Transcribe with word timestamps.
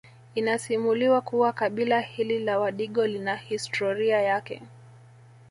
Inasimuliwa 0.35 1.21
kuwa 1.21 1.53
kabila 1.53 1.99
hili 2.01 2.39
la 2.39 2.59
Wadigo 2.59 3.07
lina 3.07 3.35
histroria 3.35 4.21
yake 4.21 4.61